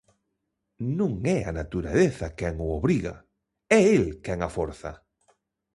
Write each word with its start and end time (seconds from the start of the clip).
Non 0.99 1.11
é 1.37 1.39
a 1.49 1.55
natureza 1.59 2.27
quen 2.37 2.55
o 2.65 2.67
obriga, 2.79 3.15
é 3.79 3.81
el 3.97 4.05
quen 4.23 4.39
a 4.47 4.49
forza. 4.57 4.91